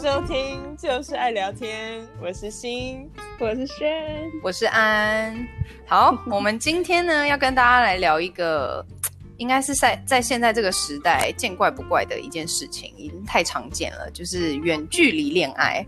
[0.00, 2.04] 收听，就是爱聊天。
[2.20, 3.08] 我是心，
[3.38, 5.36] 我是轩，我是安。
[5.86, 8.84] 好，我们今天呢要跟大家来聊一个，
[9.36, 15.86] 应该是在在现在这个时代见怪不怪的一件事情，已经太常见了，就是远距离恋爱。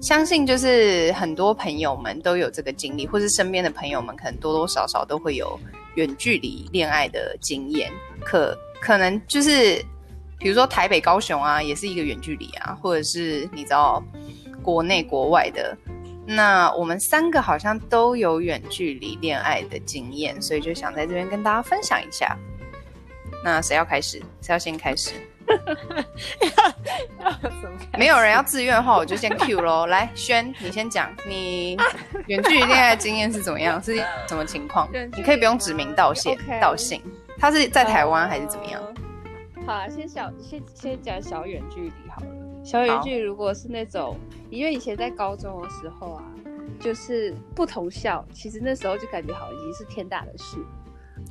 [0.00, 5.58] 相信就是很多朋友们都有这个经历，或是身边的朋友们可能多多少少都会有
[5.94, 7.90] 远距离恋爱的经验。
[8.20, 9.84] 可可能就是，
[10.38, 14.02] 比如说台北、高雄啊，也是一个远距离啊，或者是你知道
[14.62, 15.76] 国内国外的。
[16.26, 22.36] 那我们三个好像都有远距离恋爱的经验，所以就想在这边跟大家分享一下。
[23.42, 24.22] 那谁要开始？
[24.42, 25.12] 谁要先开始？
[27.98, 29.86] 没有人要自愿的话，我就先 Q 喽。
[29.86, 31.74] 来，轩，你先讲，你
[32.26, 33.80] 远距离恋爱经验是怎么样？
[33.82, 33.96] 是
[34.28, 34.86] 什么情况？
[35.16, 37.00] 你可以不用指名道姓，道姓。
[37.38, 38.82] 他是在台湾还是怎么样？
[38.82, 38.94] 呃、
[39.68, 42.26] 好啊，先小先先讲小远距离好了。
[42.64, 44.16] 小远距离如果是那种，
[44.48, 46.24] 因为以前在高中的时候啊，
[46.80, 50.56] 就是不同校，其实那时候就感觉好像已经是天大的事。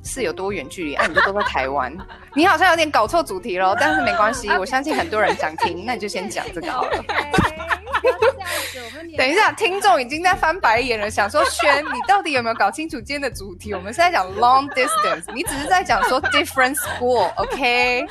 [0.04, 0.94] 是有多远距离？
[0.94, 1.92] 啊，你就都在台湾。
[2.36, 7.04] 你好像有点搞错主题喽，但是没关系， 我相信很多人想听，那你就先讲这个好了。
[9.18, 13.74] 等一下，听众已经在翻白眼了，想说轩，你到底有没有搞清楚今天的主题？
[13.74, 18.06] 我们是在讲 long distance，你只是在讲说 different school，OK？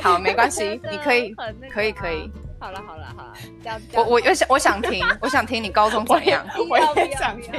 [0.00, 1.34] 好，没关系，你可以，
[1.72, 2.30] 可以，可以。
[2.60, 3.32] 好了，好了，好了，
[3.62, 6.44] 这样，我我我想我想听， 我想听你高中怎么样？
[6.68, 7.52] 我也想听，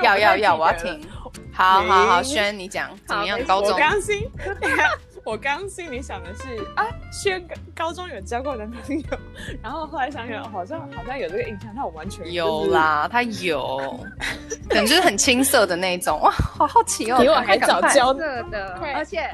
[0.00, 1.00] 要要要，我要听。
[1.52, 3.42] 好 好好，轩你讲怎么样？
[3.44, 4.30] 高中，我刚心，
[5.24, 7.42] 我刚心里想的是啊，轩
[7.76, 9.04] 高中有交过男朋友，
[9.62, 13.98] 然后后来想想，好像好像有这个印象，但我完全有啦，他有，
[14.68, 18.44] 可能就是很青涩的那种哇，好好奇哦，比我还早交的，
[18.94, 19.30] 而且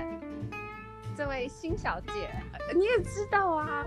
[1.16, 2.12] 这位新小姐
[2.74, 3.84] 你也知道啊。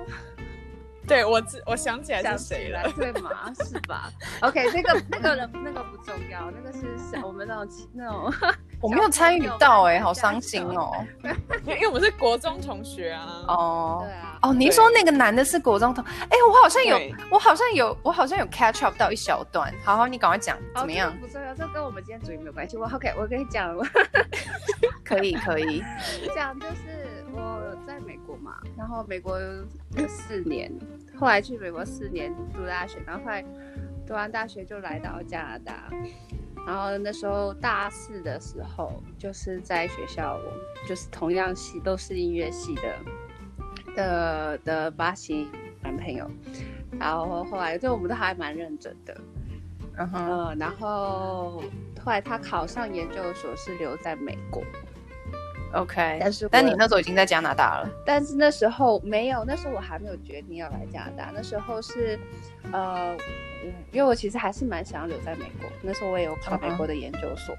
[1.12, 3.52] 对我，我想起来是谁了，对吗？
[3.66, 4.09] 是吧
[4.40, 8.34] ？OK，那个那个人那个不重要，那个是我们那种那种，
[8.80, 11.06] 我没有参与到哎、欸，好伤心哦。
[11.68, 13.44] 因为我们是国中同学啊。
[13.50, 14.40] 哦，对啊。
[14.41, 16.97] 哦，你说那个男的是国中同，哎，我好像有，
[17.30, 19.69] 我好像有，我好像有 catch up 到一小段。
[19.84, 21.14] 好好，你赶快讲，怎么样？
[21.19, 22.78] 不重要，这跟我们今天主题没有关系。
[22.78, 23.78] 我 OK，我跟你讲，
[25.03, 25.84] 可以 可以。
[26.34, 30.72] 讲就是我在美国嘛，然后美国有四年。
[31.22, 33.46] 后来去美国四年读大学，然后后来
[34.08, 35.88] 读完大学就来到加拿大，
[36.66, 40.40] 然后那时候大四的时候，就是在学校，
[40.90, 42.96] 就是同样系都是音乐系的
[43.96, 45.48] 的的巴西
[45.84, 46.28] 男朋友，
[47.00, 49.16] 然后后来就我们都还蛮认真的，
[49.98, 51.62] 嗯哼，呃，然后
[52.03, 54.64] 后来他考上研究所是留在美国。
[55.74, 57.90] OK，但是但你那时候已经在加拿大了。
[58.06, 61.32] 但是那时候没有，那时候我还没有决定要来加拿大。
[61.34, 62.20] 那时候是，
[62.74, 63.16] 呃，
[63.92, 65.70] 因为我其实还是蛮想要留在美国。
[65.82, 67.56] 那时候我也有考美国的研究所，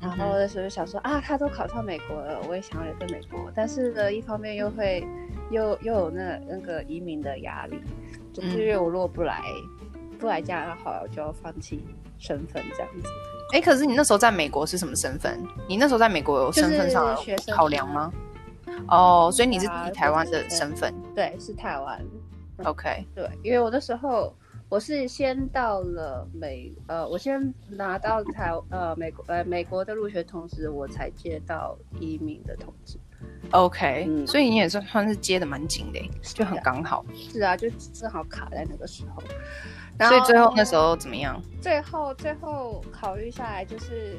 [0.00, 3.50] 嗯、然后那时候就想说啊，他都考上美国了，我也想要留在美国。
[3.54, 5.06] 但是呢，一方面又会
[5.50, 7.80] 又又有那那个移民的压力，
[8.32, 9.40] 就是因为我如果不来、
[9.94, 11.84] 嗯、不来加拿大，好，我就要放弃
[12.18, 13.08] 身份这样子。
[13.52, 15.40] 哎，可是你那时候在美国是什么身份？
[15.68, 17.16] 你那时候在美国有身份上的
[17.52, 18.12] 考量吗？
[18.88, 20.92] 哦，oh, 所以你是以台湾的身份？
[21.14, 22.04] 对，是台湾。
[22.64, 24.34] OK，对，因为我那时候
[24.68, 32.98] 我是先到了美，呃，我先拿到台呃美国呃美国的入学通知，我才接到移民的通知。
[33.52, 37.04] OK，嗯，所以你也算算是接的蛮紧的，就很刚好。
[37.14, 39.22] 是啊，就正好卡在那个时候。
[39.98, 41.40] 所以最后那时候怎么样？
[41.60, 44.18] 最后最后考虑下来，就是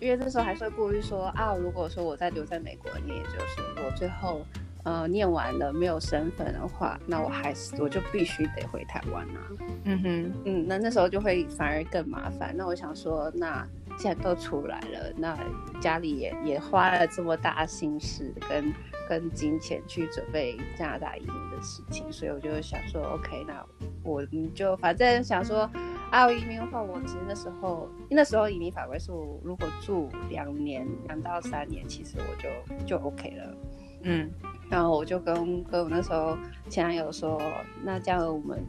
[0.00, 4.44] 因为那时候还是会顾虑说啊，如果说我再留在美国念也就是，我最后
[4.84, 9.40] 呃念完了没有身份的话，那我还是我就必须得回台湾啊。
[9.84, 12.54] 嗯哼，嗯，那那时候就会反而更麻烦。
[12.56, 13.66] 那我想说，那
[13.96, 15.38] 既然都出来了，那
[15.80, 18.72] 家里也也花了这么大心思跟
[19.08, 23.64] 跟金钱去准备加拿大移民的事情，所以我就想说，OK，那。
[24.02, 25.70] 我你就反正想说，
[26.10, 32.48] 啊，移民的话，我其实那时候，那时候移民法规是，我如果住两年，两到三年，其实我就
[32.84, 33.56] 就 OK 了。
[34.02, 34.30] 嗯，
[34.68, 36.36] 然后我就跟跟我那时候
[36.68, 37.40] 前男友说，
[37.82, 38.62] 那这样我们，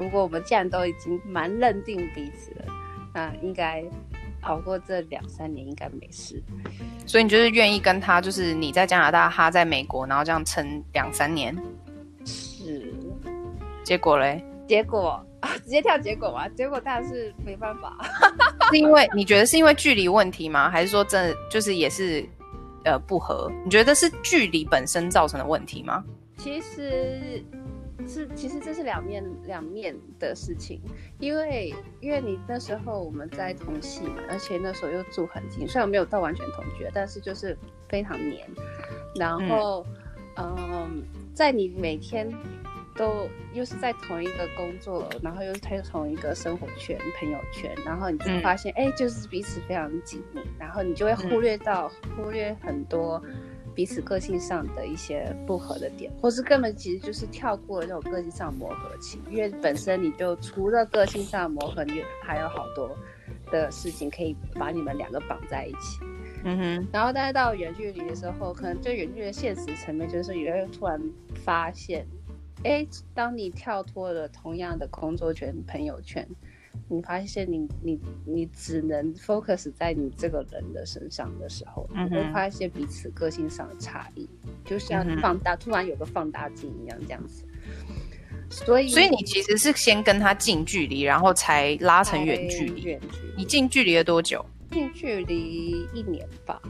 [0.00, 2.64] 如果我们既然都已经蛮认定彼此了，
[3.14, 3.84] 那应该
[4.42, 6.42] 熬过这两三年应该没事。
[7.06, 11.56] 所以你就是愿意跟他，就是你在加拿大，他在美国，然后这样撑两三年。
[12.24, 12.92] 是，
[13.82, 14.44] 结果嘞？
[14.68, 16.48] 结果啊， 直接跳结果嘛？
[16.50, 17.96] 结果当然是没办法，
[18.70, 20.70] 是因为你觉得是因为距离问题吗？
[20.70, 22.24] 还是说真的就是也是
[22.84, 23.50] 呃不合？
[23.64, 26.04] 你觉得是距离本身造成的问题吗？
[26.36, 27.44] 其实
[28.10, 30.80] 是其实这是两面两面的事情，
[31.20, 37.56] 因为因为你那时候我们在同系嘛，而且那时候又住很近，虽然没有到完全同居，但是就是
[37.88, 38.46] 非常黏。
[39.14, 39.86] 然后，
[40.36, 41.02] 嗯，嗯，
[41.34, 42.28] 在你每天
[42.96, 53.22] 都又是在同一个工作，然后又是在同一个生活圈、朋友圈，然后你就发现，哎、嗯，就是彼此非常紧密，然后你就会忽略到、嗯、忽略很多。
[53.74, 62.96] 彼此个性上的一些不合的点，或是根本其实就是跳过了那种个性上磨合期，因为本身你就除了个性上磨合，你还有好多
[63.50, 66.00] 的事情可以把你们两个绑在一起。
[66.44, 66.88] 嗯哼。
[66.92, 71.00] 然后，但是到远距离的时候，可能就远距离的现实层面，就是你会突然
[71.44, 72.06] 发现，
[72.64, 76.26] 哎，当你跳脱了同样的工作圈、朋友圈。
[76.88, 84.28] 你发现你你你只能 focus 在你这个人的身上的时候，你会发现彼此个性上的差异，
[84.64, 87.44] 就像放大，突然有个放大镜一样这样子。
[88.50, 92.82] 所以，所以你其实是先跟他近距离，然后才拉成远距离。
[92.82, 93.34] 远距离。
[93.36, 94.44] 你近距离了多久？
[94.72, 96.60] 近距离一年吧。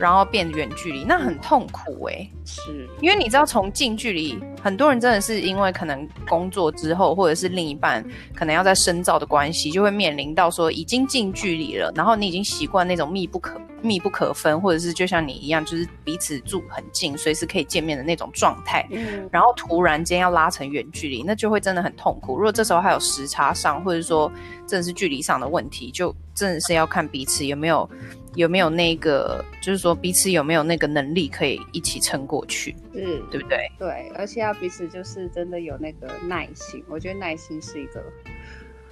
[0.00, 2.88] 然后变远距离，那很痛苦哎、欸，是。
[3.02, 8.02] 因为你知道，从近距离，很多人真的是因为可能工作之后，或者是另一半
[8.34, 18.86] 可能要在深造的关系，就会面临到说已经近距离了，然后你已经习惯那种密不可密不可分，或者是就像你一样，就是彼此住很近，随时可以见面的那种状态。
[18.90, 22.36] 嗯，然后突然间要拉成远距离，那就会真的很痛苦。
[22.36, 24.30] 如果这时候还有时差上，或者说
[24.66, 27.88] 真的是距离上的问题，就真的是要看彼此有没有。
[28.36, 33.58] 有没有那个，就是说彼此有没有那个能力可以一起撑过去，嗯，对不对？
[33.76, 38.00] 对，而且要彼此就是真的有那个耐心，我觉得耐心是一个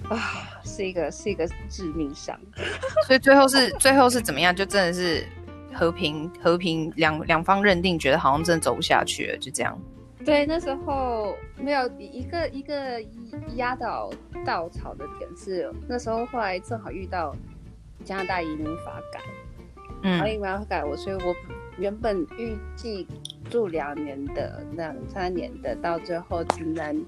[0.07, 2.39] 啊，是一个是一个致命伤。
[3.07, 4.55] 所以最后是最后是怎么样？
[4.55, 5.25] 就真的是
[5.73, 9.77] 和平和平两两方认定，觉得好像真的走不下去了，就这样。
[10.23, 13.01] 对，那时候没有一个一个
[13.55, 14.09] 压倒
[14.45, 17.35] 稻草的点是，那时候后来正好遇到。
[18.05, 19.19] 加拿大移民法改，
[20.03, 21.35] 嗯，然后移民法改我，所以我
[21.77, 23.05] 原本预计
[23.49, 27.05] 住两年的、两三年的，到最后只能、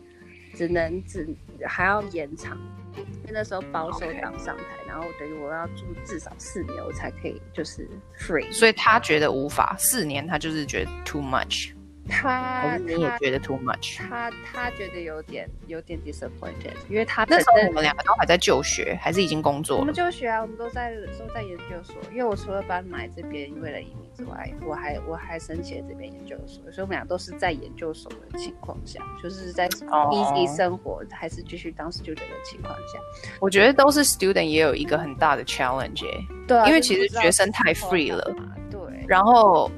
[0.53, 1.25] 只能、只
[1.65, 2.57] 还要延长，
[2.97, 11.71] 因为那时候保守党上台.然后等于我要住至少四年，我才可以就是 free，所以他觉得无法四年，他就是觉得 too much。
[12.09, 19.77] 他你也觉得 too much，他他，觉得有点有点 disappointed，因为他那时候我们两个都还在就学，还是已经工作？
[19.77, 21.95] 我们就学啊，我们都在都在研究所。
[22.11, 31.03] 因为我除了搬来这边为了移民之外，我还我还申请了这边研究所，所以我们俩都是在研究所的情况下，就是在 easy 生活、oh.
[31.11, 32.99] 还是继续当 student 的情况下。
[33.39, 36.03] 我觉得都是 student 也有一个很大的 challenge，
[36.47, 38.35] 对、啊，因为其实学生太 free 了，
[38.69, 39.71] 对，然后。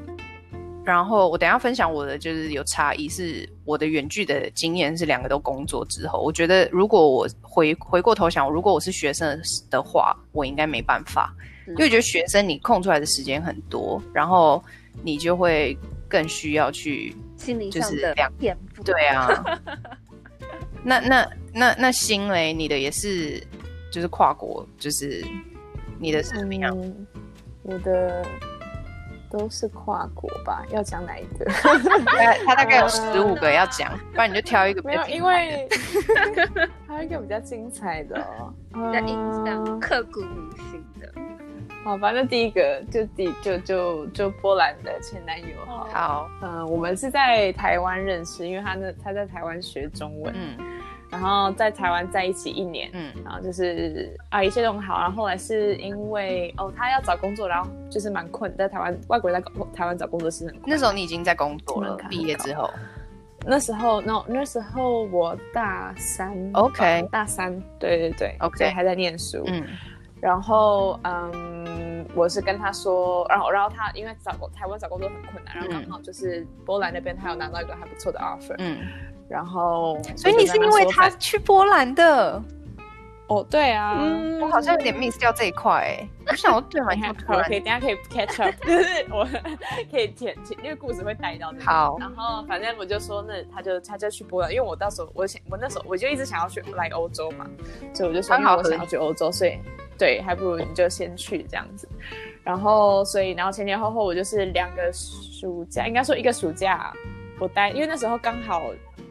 [0.86, 11.34] 然后我等一下分享我的就是有差异，是我的远距的经验是两个都工作之后，我觉得如果我回回过头想，如果我是学生的话，我应该没办法，
[11.68, 14.62] 因为觉得学生你空出来的时间很多，然后
[15.04, 15.78] 你就会
[16.10, 18.84] 更需要去心理上的颠覆。
[18.84, 19.62] 对啊，
[20.84, 23.42] 那那那那心嘞，你的也是
[23.90, 25.24] 就是跨国，就是
[25.98, 26.78] 你的是怎么样？
[26.78, 27.08] 嗯，
[27.64, 28.26] 我的。
[29.36, 30.64] 都是跨国吧？
[30.70, 31.46] 要讲哪一个？
[32.46, 34.82] 他大概有十五个要讲，不然你就挑一个。
[34.84, 35.68] 没有，因为
[36.88, 38.16] 还有一个比较精彩的，
[38.72, 41.12] 比较印象刻骨铭心的。
[41.84, 45.48] 好，吧，那第一个就第就就就波兰的前男友。
[45.92, 50.32] 好，嗯，我们是在台湾认识，因为他那他在台湾学中文。
[50.38, 50.83] 嗯。
[51.14, 55.00] 然后在台湾在一起一年，嗯，然后就是啊，一切都很好。
[55.00, 60.64] 然后后来是因为哦，他要找工作，然后就是蛮困，在台湾外国人在台湾找工作是很困。
[60.66, 62.68] 那时候你已经在工作了，毕业之后。
[63.46, 69.44] 那时候，no，那时候我大三，OK，大三，对对对，OK，还在念书。
[69.46, 69.64] 嗯，
[70.20, 71.32] 然后嗯，
[72.16, 78.78] 我是跟他说，然后然后他因为找台湾找工作很困难，然后刚好就是波兰那边他有拿到一个还不错的 offer，嗯。
[79.30, 82.40] 然后，所以你是因为他去波兰的？
[83.40, 86.08] 哦，对啊，嗯，我好像有点 miss 掉这一块哎。
[86.30, 86.92] 我想，我对嘛，
[87.28, 89.28] 好，可以，等下可以 catch up， 就是我
[89.92, 91.66] 可以填，因为故事会带到那。
[91.66, 97.46] 好，然后反正我就说，那他就他就去波兰，因为我到时候我想，我那时候我就一直想要去来欧洲嘛，
[97.94, 99.58] 所以我就说，那我想要去欧洲，所以
[99.98, 101.88] 对，还不如你就先去这样子。
[102.44, 106.94] 然后，所以，然后前前后后我就是两个暑假，应该说一个暑假。
[107.40, 108.62] 我待，因为那时候刚好，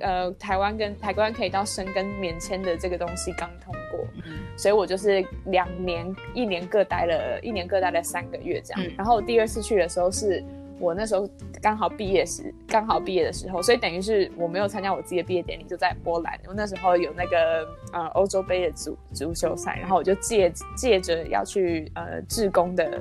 [0.00, 8.82] 呃，台湾跟台湾可以到申根免签的这个东西刚通过，嗯，所以我就是两年，一年各待了，一年各待了三个月这样。
[8.82, 10.42] 嗯，然后我第二次去的时候是
[10.80, 11.28] 我那时候
[11.60, 16.36] 刚好毕业时，刚好毕业的时候，所以等于是我没有参加我自己的毕业典礼，就在波兰。
[16.48, 23.00] 我那时候有那个呃欧洲杯的足足球赛，然后我就借借着要去呃志工的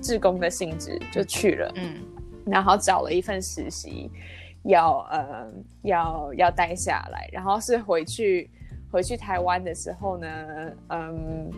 [0.00, 1.96] 志工的性质就去了，嗯，
[2.46, 4.10] 然后找了一份实习，
[4.62, 5.52] 要呃
[5.82, 8.48] 要要待下来，然后是回去
[8.90, 10.28] 回去台湾的时候呢，
[10.88, 11.50] 嗯。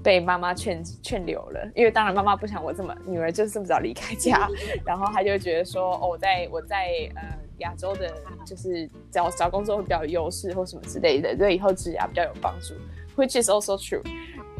[0.00, 4.48] 被妈妈劝劝留了，因为当然妈妈不想我这么女儿就是这么早离开家，
[4.86, 7.22] 然后她就会觉得说，哦，我在我在呃
[7.58, 8.08] 亚洲的，
[8.46, 12.74] 就是找找工作会比较有优势或什么之类的，对以后职涯比较有帮助
[13.20, 14.00] ，which is also true。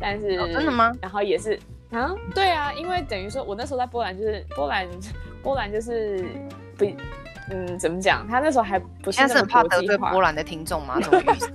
[0.01, 0.93] 但是、哦、真的吗？
[1.01, 1.57] 然后也是
[1.93, 4.89] 啊，对啊，因为等于说我那时候在波兰，就是波兰
[5.41, 6.25] 波兰就是
[6.77, 6.85] 不。
[7.51, 8.27] 嗯，怎么讲？
[8.29, 11.01] 他那时候还不是他是很怕得罪波兰的听众吗？
[11.01, 11.51] 什么意思？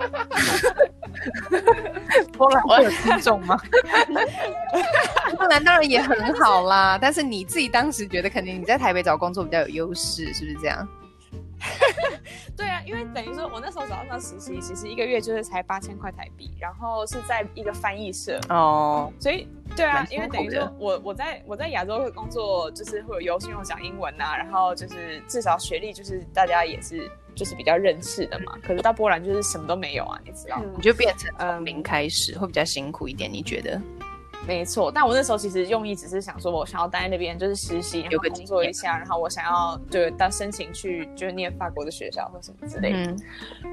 [2.34, 3.58] 波兰会有听众吗？
[5.38, 10.88] 波兰当然也很好啦，但是你自己当时觉得，肯定你在台北找工作比较有优势，是不是这样？
[12.58, 28.58] 对啊，因为等于说，我那时候找到那实习，其实一个月就是才八千块台币，然后是在一个翻译社哦，所以对啊，因为等于说我我在我在亚洲会工作，就是会有优势，因为我讲英文啊，然后就是至少学历就是大家也是就是比较认识的嘛。
[28.62, 30.66] 可是到波兰就是什么都没有啊，你知道吗？
[30.76, 33.82] 你就变成从零开始，会比较辛苦一点，你觉得？
[34.46, 43.12] 没错，但我那时候其实用意只是想说，我想要待在那边就是实习，然后工作一下，然后我想要就到申请去就是念法国的学校或什么之类的。
[43.12, 43.18] 嗯、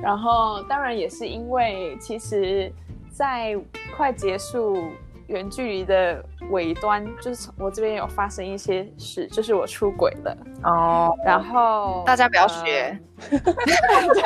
[0.00, 2.72] 然后当然也是因为，其实，
[3.10, 3.58] 在
[3.96, 4.92] 快结束
[5.26, 11.12] 远距离的尾端，就是我这边有发生一些事，就是我出轨了哦。
[11.24, 12.96] 然后大家不要学，
[13.30, 13.38] 呃、
[14.14, 14.22] 对，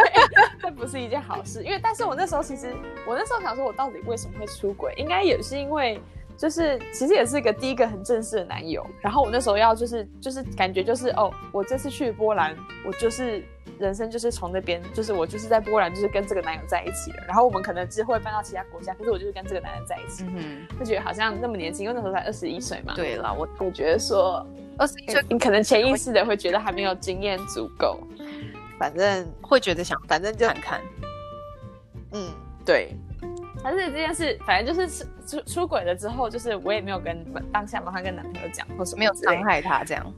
[0.61, 1.65] 这不是一件好事。
[1.65, 2.75] 因为但是我那时候其实，
[3.07, 4.93] 我那时候想说，我到底为什么会出轨？
[4.99, 5.99] 应该也是因为。
[6.37, 13.43] 就是其实也是一个第一个很正式的男友，然后我那时候要就是就是感觉就是哦，我这次去波兰，我就是
[13.79, 22.95] 人生就是从那边，就是我就是在波兰就是跟这个男友在一起了，然后我们可能之后会搬到其他国家，可是我就是跟这个男人在一起，嗯，就觉得好像那么年轻，因为那时候才二十一岁嘛。
[22.97, 24.45] 对了，我我觉得说
[24.76, 28.00] 二十一岁，你可能潜意识的会觉得还没有经验足够，
[28.79, 30.81] 反正会觉得想，反正就看看，
[32.12, 32.29] 嗯，
[32.67, 32.97] 对。
[33.64, 40.12] 但是这件事，反正就是出出轨了之后，就是我也没有跟当下马上跟男朋友讲，或是没有伤害他这样。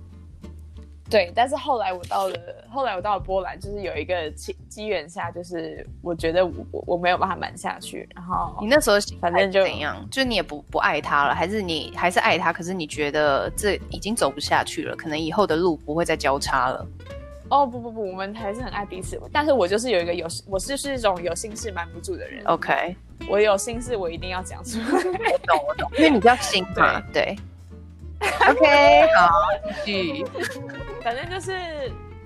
[1.08, 2.36] 对，但是后来我到了，
[2.68, 6.52] 后来我到了波兰，就是有一个机机缘下，就是我觉得我
[6.84, 8.08] 我没有办法瞒下去。
[8.12, 12.52] 然后你那时候反正就怎样，就你也不不爱他了，还是你还是爱他？
[12.52, 16.84] 可是你觉得这已经走不下去了，可能以后的路不会再交叉了。
[17.50, 19.16] 哦不不不，我们还是很爱彼此。
[19.32, 22.44] 但是我就是有一个有，我是是一种有心事瞒不住的人。
[22.46, 22.96] OK。
[23.28, 24.86] 我有心事，我一定要讲出来。
[24.86, 27.00] 我懂，我懂，因为你比较新嘛。
[27.12, 27.36] 对。
[28.48, 29.30] OK，好，
[29.84, 30.24] 继续。
[31.02, 31.52] 反正就是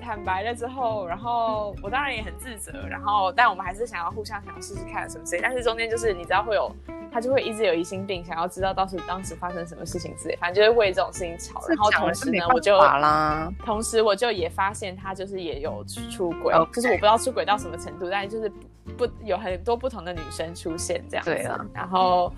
[0.00, 5.42] 坦白了之后，然后我当然也很自责，然后但我们还是想要互相想要试试看什么之类。
[5.42, 6.70] 但是中间就是你知道会有，
[7.12, 10.36] 他就会一直有疑心病，想要知道当时当时发生什么事情之类。
[10.36, 11.60] 反正就是为这种事情吵。
[11.66, 12.78] 然后同时呢，我就
[13.64, 18.52] 同时我就也发现他就是也有出轨.就是我不知道出轨到什么程度，但是就是。
[18.96, 22.32] 不有很多不同的女生出现这样子，对啊，然后，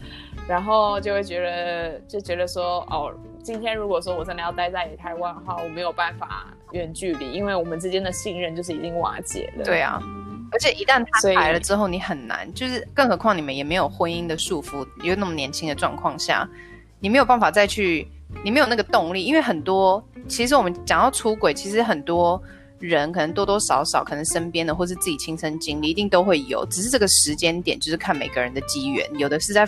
[0.48, 9.64] 然后就会觉得就觉得说，哦，今天如果说我真的要待在台湾的话，我没有办法远距离，因为我们之间的信任就是已经瓦解了。
[9.64, 10.00] 对啊，
[10.52, 16.48] 而且一旦他来了之后，你很难，就是更何况你们也没有婚姻的束缚，又那么年轻的状况下，
[17.00, 18.06] 你没有办法再去，
[18.44, 22.42] 你没有那个动力，因为很多，其实我们讲到出轨，其实很多。
[22.82, 26.66] 人可能多多少少，可能身边的或是自己亲身经历，一定都会有。
[26.66, 29.08] 只是这个时间点，就是看每个人的机缘。
[29.16, 29.66] 有的是在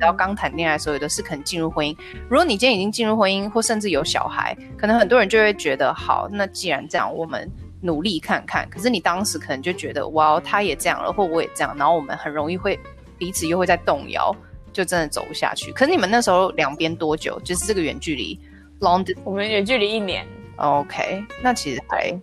[0.00, 1.96] 要刚谈恋爱的时候，有的是可能进入婚姻。
[2.28, 8.68] 如果你今天已经进入婚姻，或甚至有小孩，可能很多人就会觉得，好，那既然这样，我们努力看看。
[8.70, 12.78] 可是你当时可能就觉得，哇，他也这样了，或我也这样，然后我们很容易会
[13.18, 14.34] 彼此又会在动摇，
[14.72, 15.72] 就真的走不下去。
[15.72, 17.40] 可是你们那时候两边多久？
[17.44, 18.38] 就是这个远距离
[18.80, 20.24] ，long，我们远距离一年。
[20.56, 22.16] OK，那其实还。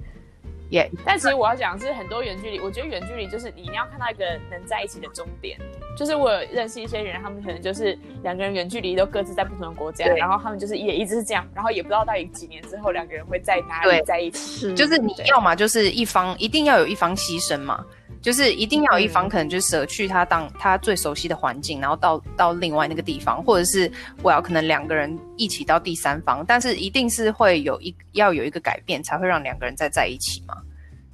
[0.71, 5.59] Yeah, 但其实我要讲的是很多远距离，我觉得远距离就是你一定要看到一个能在一起的终点。
[5.97, 14.67] 就是我有认识一些人，他们可能就是两个人远距离都各自在不同的国家，然后他们就是也一直是这样，然后也不知道到底几年之后两个人会在哪里在一起。
[14.67, 17.85] 对就是你要嘛就是一方一定要有一方牺牲嘛，
[18.21, 30.55] 就是一定要有一方可能就舍去他当他最熟悉的环境，然后到到另外那个地方，或者是我要可能两个人一起到第三方，但是一定是会有一要有一个改变，才会让两个人再在一起嘛。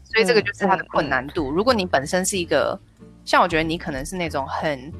[0.03, 1.49] 所以这个就是他的困难度。
[1.49, 2.79] 嗯嗯、如果你本身是一个，
[3.23, 4.91] 像我觉得你可能是那种很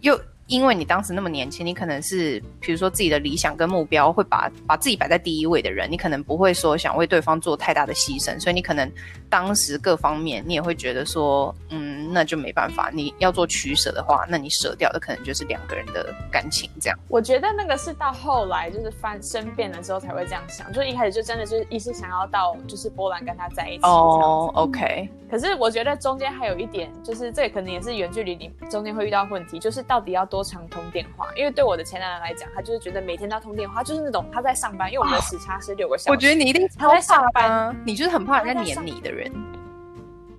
[0.00, 8.90] 又因为你当时那么年轻，你可能是比如说自己的理想跟目标会把把自己摆在第一位的人，你可能不会说想为对方做太大的牺牲，所以你可能
[9.28, 16.98] 当时各方面你也会觉得说，嗯，那就没办法，你要做取舍的话，那你舍掉的可能就是两个人的感情这样。
[17.08, 23.82] 我觉得那个是到后来就是翻身变了之后才会这样想，就一开始就真的就是一直想要到就是波兰跟他在一起。
[23.82, 25.08] 哦、oh，OK。
[25.28, 31.28] 可是我觉得中间还有一点，就是这可能也是远距离你中间会遇到问题，就是到底要多长通电话？
[31.36, 36.10] 因为对我的前男友来讲，他就是觉得每天都要通电话，就是那种他在上班，因为我们的时差是六个小时。
[36.10, 39.30] 我觉得你一定他在上班，你就是很怕人家黏你的人。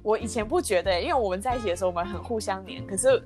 [0.07, 2.81] 我以前不觉得，因为我们在一起的时候，我们很互相黏。
[2.87, 3.21] 可是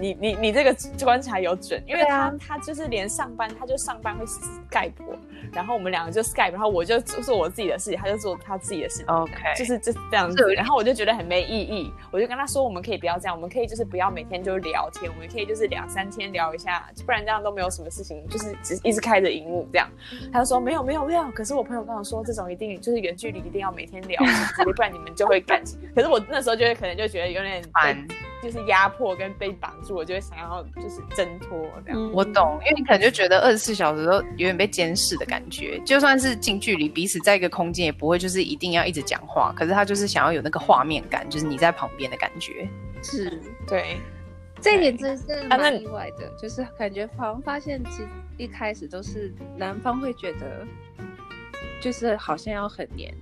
[0.00, 0.72] 你你你这个
[1.02, 5.18] 观察有准，因为他、啊、他就是连上班，他就上班会 Skype 我，
[5.52, 9.06] 然后我们两个就 Skype，然后我就做我自己的事情，他就做他自己的事情。
[9.06, 10.54] OK，就是就是这样子。
[10.54, 19.88] 然后我就觉得很没意义，我就跟他说，我们可以不要这样，我们可以就是不要每天就聊天，我们可以就是两三天聊一下，不然这样都没有什么事情，就是只一直开着荧幕这样。
[20.32, 24.22] 他就说没有没有没有，可是我朋友跟我说，这种一定就是远距离一定要每天聊，
[24.62, 25.76] 不然你们就会感情。
[25.92, 26.19] 可是我。
[26.28, 28.08] 那时候就会可能就觉得有点烦，
[28.42, 32.12] 就是压迫跟被绑住，我就会想要就是挣脱这样。
[32.12, 39.52] 我懂，因为你可能就觉得二十四小时都有点被监视的感觉，就算是近距离彼此在一个空间，也不会就是一定要一直讲话。
[39.56, 42.68] 可是他就是想要有那个画面感，就是你在旁边的感觉。
[43.02, 43.96] 是，对，
[44.60, 50.66] 这一点真是蛮意外的，就是感觉好像发现其实一开始都是男方会觉得，
[51.80, 53.14] 就是好像要很黏。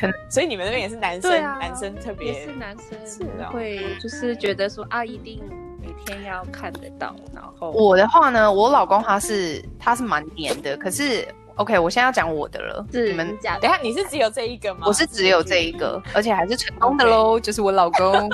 [0.00, 5.42] 可能，所以你们那边也是男生，啊、男生特别也是男生会就是觉得说啊，一定
[5.80, 7.14] 每天要看得到。
[7.34, 11.28] 然后我的话呢，我老公他是他是蛮黏的，可是。
[11.60, 12.86] OK，我现在要讲我的了。
[12.90, 14.86] 是你们讲，等下你是只有这一个吗？
[14.86, 18.30] 我是只有这一个，而且还是成功的喽就是我老公。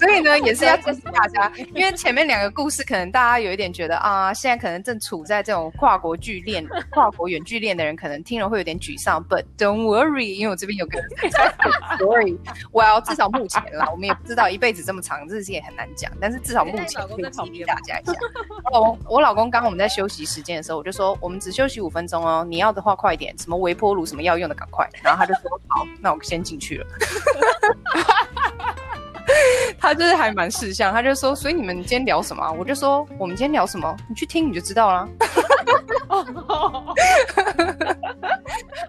[0.00, 9.24] 所以呢，也是要支持大家，因为前面两个故事可能大家有一点觉得啊，现在可能正处在这种跨国剧恋、跨国远距恋的人，可能听了会有点沮丧。
[9.24, 10.98] But don't worry，因为我这边有个
[11.96, 12.36] story。
[12.72, 16.10] Well，至少目前啦，我们也不知道一辈子这么长，日子也很难讲。
[16.20, 18.12] 但是至少目前可以激励大家一下。
[18.72, 21.35] 哦，我老公刚刚我们在休息时间的时候，我就说我们。
[21.38, 24.88] 只休息五分钟哦，你要的话快一点，什么微波炉什么要用的赶快。
[25.02, 26.86] 然后他就说好，那我先进去了。
[29.78, 32.50] 他就是还蛮识相，他就说，所以你们今天聊什么？
[32.52, 35.08] 我就说我们今天聊什么，你去听你就知道了。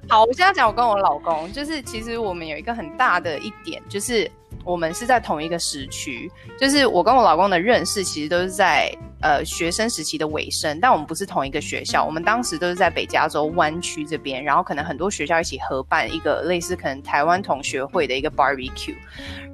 [0.08, 4.32] 好，我现在讲我跟我老公，就是其实我们有一个很大的一点，就是
[4.68, 8.96] 我们是在同一个时区，就是我跟我老公的认识其实都是在。
[9.20, 12.06] 呃，学生时期的尾声，但我们不是同一个学校。
[12.06, 18.94] 我们当时都是在北加州湾区这边，然后可能很多学校一起合办一个类似可能台湾同学会的一个 barbecue。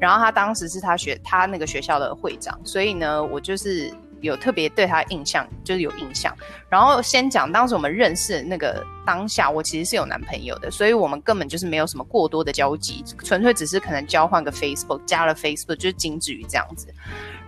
[0.01, 3.89] 然后他当时是他学他那个学校的会长，所以呢，我就是
[4.23, 6.35] 有特别对他印象，就是有印象。
[6.69, 16.87] 然后先讲当时我们认识那个当下，我其实是有男朋友的，所以我们根本就是没有什么过多的交集，纯粹只是可能交换个 Facebook，加了 Facebook 就是仅止于这样子。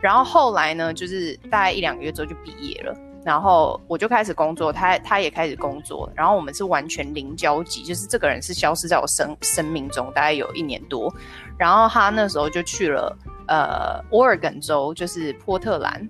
[0.01, 11.11] 然后后来呢，就是大概一两个月之后就毕业了，然后我就开始工作，他他也开始工作，然后我们是完全零交集，就是这个人是消失在我生生命中大概有一年多，
[11.57, 16.07] 然后他那时候就去了呃奥尔根州，就是波特兰，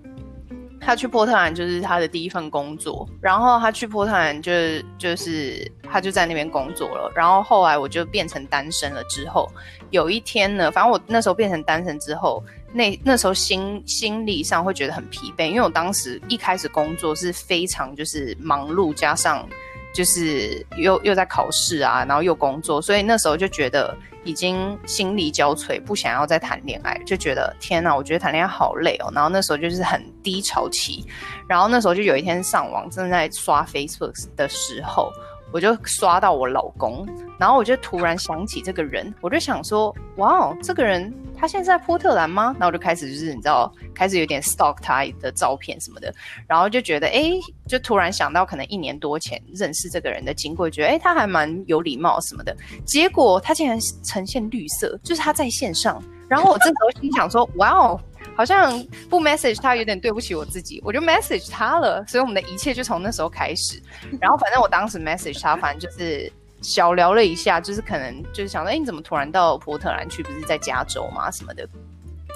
[0.86, 4.52] 他去波特兰就是他的第一份工作，然后他去波特兰就
[4.96, 9.50] 就是他就在那边工作了，然后后来我就变成单身了之后，
[9.90, 12.40] 有一天呢，反正我那时候变成单身之后。
[12.72, 19.48] 那那时候心心理上会觉得很疲惫，因为我当时一开始工作是非常就是忙碌，加上
[19.96, 29.10] 就是又又在考试啊，然后又工作，所以那时候就觉得已经心力交瘁，不想要再谈恋爱，就觉得天哪，我觉得谈恋爱好累哦。
[29.14, 31.06] 然后那时候就是很低潮期，
[31.48, 35.10] 然后那时候就有一天上网正在刷 Facebook 的时候，
[35.50, 41.10] 我就刷到我老公，然后我就突然想起这个人，我就想说，哇哦，这个人。
[41.38, 42.54] 他现在在波特兰吗？
[42.58, 46.12] 然后我就开始就是你知道，开始有点 stalk 他的照片什么的，
[46.48, 47.32] 然后就觉得哎，
[47.68, 52.56] 就突然想到可能一年多前认识这个人的经过，觉得哎，他还蛮有礼貌什么的。
[52.84, 56.02] 结果他竟然呈现绿色，就是他在线上。
[56.28, 58.00] 然后我这时候心想说，哇哦，
[58.34, 62.04] 好像不 message 他有点对不起我自己，我就 message 他了。
[62.08, 63.80] 所以我们的一切就从那时候开始。
[64.20, 66.32] 然后反正我当时 message 他，反正就是。
[66.66, 70.20] 小聊了一下，就是可能就是想说，哎、欸，你怎么突然到波特兰去？
[70.20, 71.30] 不是在加州吗？
[71.30, 71.64] 什么的。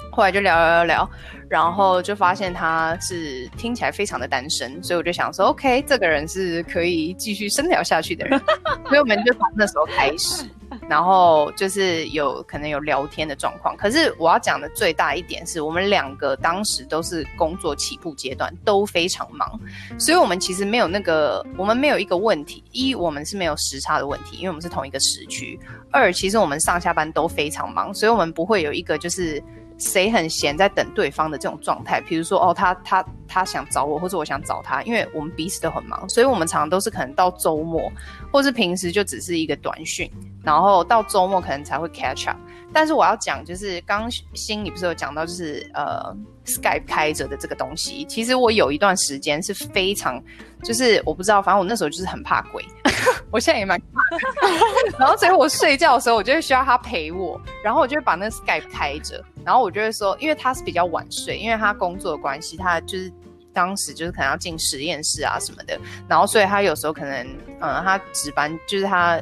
[0.09, 1.09] 后来就聊聊聊聊，
[1.49, 8.39] 然后就发现他是听起来非常的单身，所以我就想说，OK，这个人是可以继续深聊下去的人。
[8.87, 10.45] 所以我们就从那时候开始，
[10.91, 13.77] 然后就是有可能有聊天的状况。
[13.77, 19.57] 可是我要讲的最大一点是我们两个当时都是工作起步阶段，都非常忙，
[19.97, 25.57] 所以我们其实没有那个，我们没有一个问题：一，我们是没有时差的问题，因为我们是同一个时区；
[25.91, 29.41] 二，其实我们上下班都非常忙，所以我们不会有一个就是。
[29.81, 37.91] 谁很闲在等对方的这种状态，比如说哦，他他他想找我，或者我想找他，因为我们彼此都很忙，所以我们常常都是可能到周末，
[38.31, 40.09] 或是平时就只是一个短讯，
[40.43, 42.37] 然后到周末可能才会 catch up。
[42.73, 48.05] 但是我要讲，就是刚心里不是有讲到，就是呃，Skype 开着的这个东西。
[48.05, 50.21] 其实我有一段时间是非常，
[50.63, 52.65] 就是我不知道，反正我那时候就是很怕鬼，
[53.29, 54.97] 我现在也蛮怕。
[54.97, 63.11] 然后所以我睡觉的时候，我就会需要他陪我，然后我就会把那个 Skype 开着，然后我就会说，因为他是比较晚睡，因为他工作的关系，他就是
[63.53, 67.27] 当时就是可能要进实验室啊什么的，然后所以他有时候可能，
[67.59, 69.21] 嗯，他值班就是他。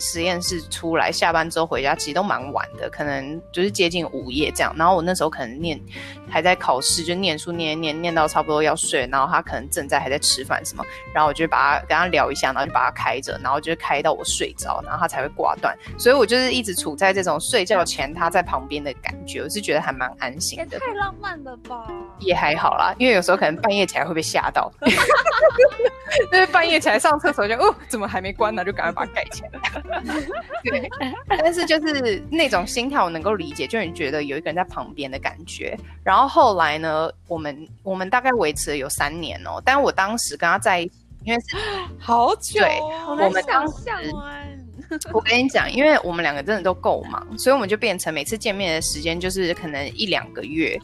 [0.00, 4.74] 实验室出来，下班之后回家，其实都蛮晚的，可能就是接近午夜这样。
[4.76, 5.78] 然后我那时候可能念
[6.28, 10.82] 还在考试，就念书念念念到差不多要睡，然后他可能正在还在吃饭什么，
[11.14, 15.76] 然后我就把他跟他聊一下，然后就把他开着，然后就开到我睡着，然后他才会挂断。
[15.98, 20.64] 所以我就是一直处在这种睡觉前他在旁边的感觉，我是觉得还蛮安心的。
[20.72, 21.86] 也太浪漫了吧？
[22.18, 24.72] 也还好啦，因为有时候可能半夜起来会被吓到，
[26.30, 28.64] 就是半夜起来上厕所就哦，怎么还没关呢？
[28.64, 29.50] 就赶快把它盖起来。
[30.64, 30.88] 对，
[31.28, 35.76] 但是就是那种心跳我能够理解，就你觉得有一个人在旁边的感觉。
[36.04, 39.60] 然后后来呢，我们我们大概维持了有三年哦。
[39.64, 40.92] 但我当时跟他在一起，
[41.24, 41.56] 因为是
[41.98, 43.90] 好久，对，我们当时，
[45.12, 50.80] 我跟你讲，因为我们两个真的都够忙，所以我们就变成每次见面的时间就是可能一两个月。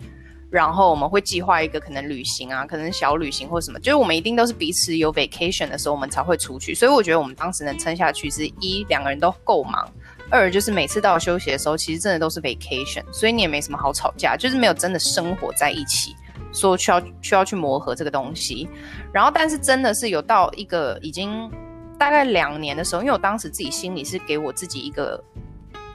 [0.49, 6.75] 然后我们会计划一个可能旅行啊，可能小旅行或什么，就是我们一定都是彼此有 vacation 的时候，我们才会出去。
[6.75, 9.89] 所以我觉得我们当时能撑下去，是一两个人都够忙，
[10.31, 16.15] 二就是每次到休息的时候，其实真的都是 vacation，所以你也没什么好吵架，就是没有真的生活在一起，
[16.53, 18.69] 说需要需要去磨合这个东西。
[19.13, 21.51] 然后，但是真的是有到一个已经
[21.99, 25.23] 大概两年的时候，因为我当时自己心里是给我自己一个。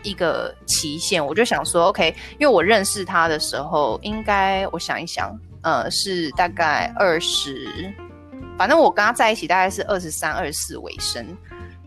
[0.04, 7.94] 一个期限，我就想说，OK，因为我认识他的时候，应该我想一想，呃，是大概二十，
[8.58, 11.26] 反正我跟他在一起大概是二十三、二十四尾声。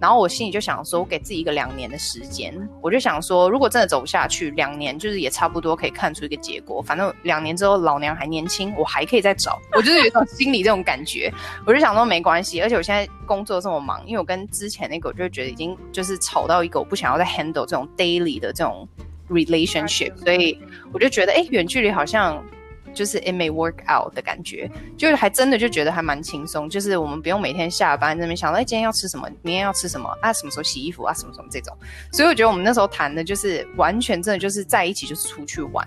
[0.05, 6.83] 然后我心里就想说，我给自己一个两年的时间，我就想说，如果真的走不下去，两年就是也差不多可以看出一个结果。
[6.83, 9.59] 反正两年之后老娘还年轻，我还可以再找。
[9.73, 11.33] 我就是有一种 心里这种感觉，
[11.65, 12.61] 我就想说没关系。
[12.61, 18.87] 而且我现在工作这么忙，因为我跟之前那个，我就觉得已经就是吵到一个我不想要再 handle 这种 daily 的这种
[19.31, 20.61] relationship，所以
[20.93, 22.45] 我就觉得，哎，远距离好像。
[22.95, 31.77] 就是 it may work out 的感觉，就是还真的就觉得还蛮轻松，就是我们不用每天下班在那边想，哎，今天要吃什么，明天要吃什么啊，什么时候洗衣服啊，什么什么这种。
[32.13, 35.87] 所以我觉得我们那时候谈的就是完全真的就是在一起就是出去玩。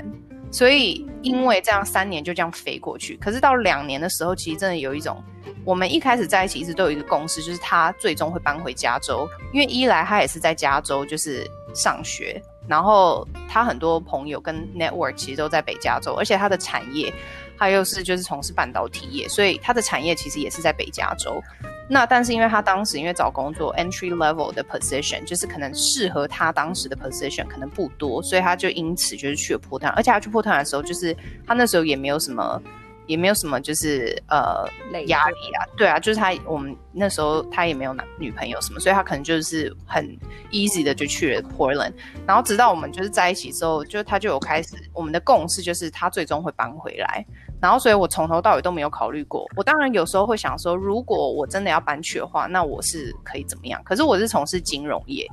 [0.49, 5.21] 所以因为这样三年就这样飞过去，可是到两年的时候，其实真的有一种，
[5.65, 12.41] 我们一开始在一起一直都有一个共识，就是他最终会搬回加州，因为一来他也是在加州就是上学。
[12.67, 17.13] 然后他很多朋友跟 network 其实都在北加州，而且他的产业，
[17.57, 21.41] 他又是就是从事半导体业，所以他的产业其实也是在北加州。
[21.89, 29.95] 那但是因为他当时因为找工作 entry level 的 position，就是可能适合他当时的 position 可能不多，所以他就因此就是去了波特兰。
[29.95, 32.61] 而且他去波特兰的时候，就是他那时候也没有什么。
[33.07, 34.67] 也没有什么，就是呃
[35.07, 40.05] 压力啊，对啊，就是他我们那时候他也没有男女朋友什么，所以他可能就是很
[40.51, 41.93] easy 的就去了 Portland，
[42.27, 47.25] 然后直到我们就是在一起之后，就他就有开始我们的共识，就是他最终会搬回来，
[47.61, 53.81] 然后所以我从头到尾都没有考虑过，我当然有时候会想说，如果我真的要搬去的话，那我是可以怎么样？
[53.85, 55.25] 可是我是从事金融业，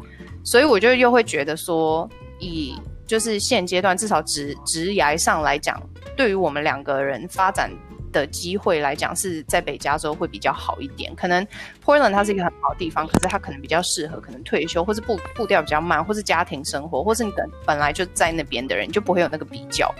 [0.44, 2.08] 所以我就又会觉得说，
[2.38, 2.74] 以
[3.06, 5.80] 就是现阶段至少职职涯上来讲。
[6.16, 7.70] 对于我们两个人发展
[8.12, 11.14] 的机会来讲，是在北加州会比较好一点。
[11.14, 11.46] 可能
[11.84, 19.92] Portland 它是一个很好的地方，可是它可能比较适合可能退休，或是步步调比较慢，或是家庭生活，或是你本本来就在那边的人，就不会有那个比较。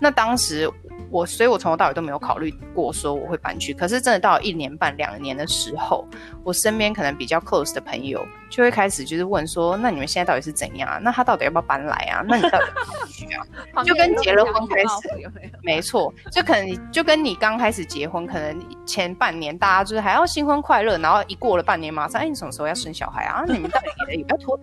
[0.00, 0.70] 那当时。
[1.08, 3.72] 我所以，我从头到尾都没有考虑过说我会搬去。
[3.72, 6.04] 可是真的到了一年半、两年的时候，
[6.42, 10.98] 我身边可能比较 close 的朋友就会开始就是问说：“那你们现在到底是怎样啊？
[11.02, 12.24] 那他到底要不要搬来啊？
[12.26, 13.46] 那你到底要不要去啊？”
[13.84, 15.30] 就跟结了婚开始，
[15.62, 23.44] 没错，就可能就跟你刚开始结婚，可能前半年大家就是还要新婚快乐，然后一过了半年，马上哎，你什么时候要生小孩啊？
[23.48, 24.58] 你们到底也不要拖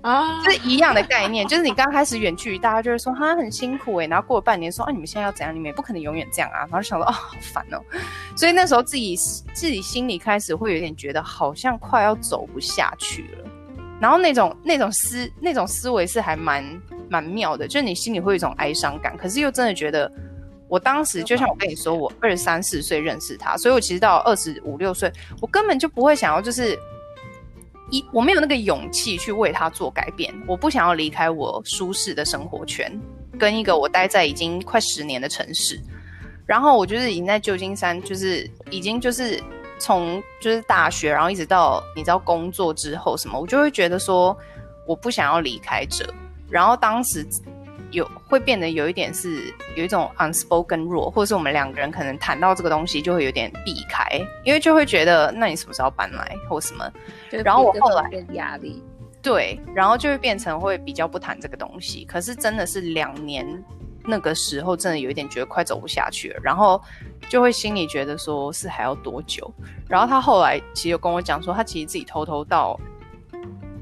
[0.00, 0.42] 啊？
[0.42, 5.54] 就是一样的概念，就是你刚开始远距离，大家就会说他很辛苦哎、欸，然后过了半年说啊，你们现在要怎样？
[5.54, 7.80] 你们也不可能永远这样啊，然后就想说哦，好烦哦，
[8.36, 9.16] 所以那时候自己
[9.54, 13.25] 自己心里开始会有点觉得好像快要走不下去
[13.98, 16.62] 然后那种那种思那种思维是还蛮
[17.08, 20.10] 蛮妙的，就是你心里会有一种哀伤感，可是又真的觉得，
[20.68, 25.10] 我当时就像我跟你说，我二三四岁认识他，所以我其实到二十五六岁，
[25.40, 26.78] 我根本就不会想要就是
[27.90, 32.92] 一我没有那个勇气去为他做改变，我不想要离开我舒适的生活圈，
[33.38, 35.80] 跟一个我待在已经快十年的城市，
[36.44, 39.42] 然后我就是已经在旧金山，就是已经就是。
[39.78, 44.36] 从就是大学，然后一直到你知道工作之后什么，我就会觉得说
[44.86, 46.04] 我不想要离开这。
[46.48, 47.26] 然后当时
[47.90, 54.06] 有会变得有一点是有一种 unspoken rule，或者是我们两个人可能谈到这个东西就会有点避开，
[54.44, 56.90] 因为就会觉得那你什么时候搬来或什么。
[57.30, 58.82] 然后我后来压力
[59.22, 62.04] 对，然后就会变成会比较不谈这个东西。
[62.04, 63.46] 可是真的是两年。
[64.06, 66.80] 那个时候真的有一点觉得快走不下去了，然后
[67.28, 69.52] 就会心里觉得说是还要多久。
[69.88, 72.78] 然后他后来其实有跟我讲说，他其实自己偷偷到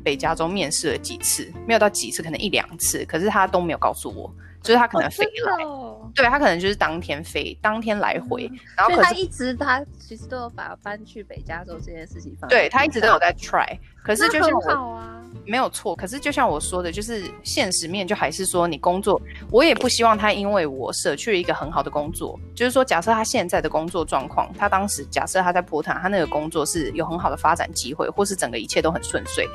[0.02, 4.32] 北加州面试了几次，没有到几次，可能一两次，可是他都没有告诉我。
[4.62, 8.48] 就是他可能飞来，哦、对他可能就是当天飞，当天来回。
[8.50, 12.48] 嗯、然后他一直他其实都有把搬去北加州这件事情放。
[12.48, 15.94] 对他一直都有在 try，可是就是我好啊，没有错。
[15.94, 22.38] 可是就像我说的，就是现实面就还是说你工作，我也不希望他因为我舍去了一个很好的工作。
[22.54, 29.48] 就是说，假设他现在的工作状况，他当时假设他在波坦，他那个工作是有很好的发展机会，或是整个一切都很顺遂。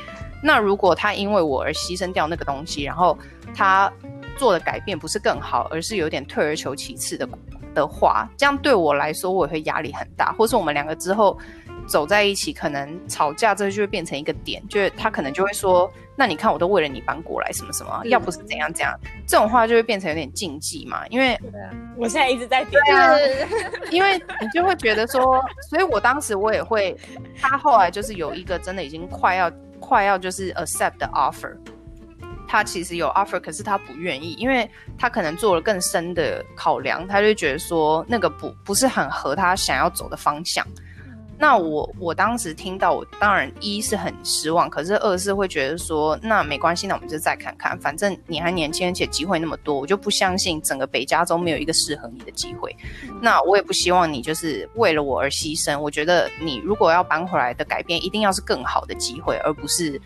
[0.43, 3.17] 那如果他因为我而牺牲掉那个东西，然后
[3.55, 3.91] 他。
[4.37, 7.27] 做的改变不是更好，而是有点退而求其次的
[7.75, 10.31] 的话，这样对我来说我也会压力很大。
[10.31, 11.37] 或是我们两个之后
[11.89, 18.97] 走在一起，可能吵架，这就会变成一个点，就是他可能就会说：“那你看，我都为了你搬过来，什么什么，要不是怎样怎样。”
[19.27, 21.05] 这种话就会变成有点禁忌嘛。
[21.07, 21.37] 因为
[21.97, 23.17] 我现在一直在点啊，
[23.89, 26.95] 因为你就会觉得说，所以我当时我也会，
[27.41, 31.57] 他后来就是有一个真的已经快要快要就是 accept the offer。
[32.47, 40.65] 他其实有 offer，可是他不愿意，因为他可能做了更深的考量，他就觉得说那个不不是很合他想要走的方向。
[41.39, 52.75] 那我我当时听到，我当然一是很失望，可是二是会觉得说那没关系，那我们就再看看，反正你还年轻，而且机会那么多，我就不相信整个北加州没有一个适合你的机会。
[53.21, 55.79] 那我也不希望你就是为了我而牺牲。
[55.79, 59.99] 我觉得你如果要搬回来的改变，一定要是更好的机会，而不是。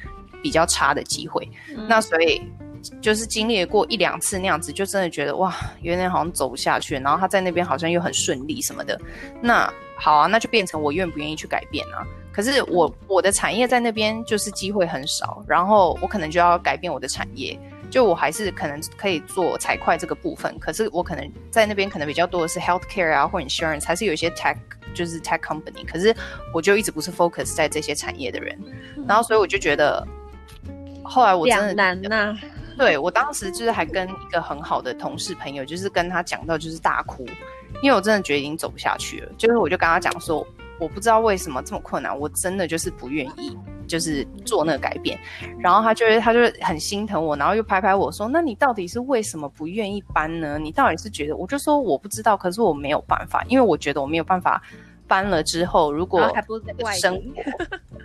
[0.43, 2.41] 比较差的机会，嗯、那所以
[2.99, 6.95] 就是经历过一两次那样子，就真的觉得哇，原来好像走不下去。
[6.95, 8.99] 然后他在那边好像又很顺利什么的，
[9.41, 12.05] 那好啊，那就变成我愿不愿意去改变啊？
[12.33, 17.57] 可是我我的产业在那边就是机会很少，然后我可能就要改变我的产业。
[17.89, 24.57] 就我还是可能可以做财会这个部分，可是我可能在那边可能比较多的是 healthcare 啊或 insurance，还是有一些 tech
[24.93, 25.85] 就是 tech company。
[25.85, 26.13] 可是
[26.53, 28.59] 我就一直不是 focus 在这些产业的人，
[29.07, 30.05] 然后所以我就觉得。
[31.05, 32.39] 后来我真的难呐、啊，
[32.77, 37.25] 对，我当时就是还跟一个很好的同事朋友，就是跟他讲到就是大哭，
[37.83, 39.31] 因为我真的觉得已经走不下去了。
[39.37, 40.47] 就是我就跟他讲说，
[40.79, 45.19] 我不知道为什么这么困难，我真的就是不愿意，就是做那个改变。
[45.59, 50.57] 然后他就是他就很心疼我，然后又拍拍我说，那你到底是为什么不愿意搬呢？
[50.57, 51.35] 你到底是觉得？
[51.35, 54.63] 我就说我不知道，可是我没有办法，因为我觉得我没有办法
[55.05, 56.21] 搬了之后，如果
[57.01, 57.43] 生活。